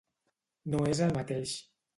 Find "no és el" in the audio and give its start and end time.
0.75-1.15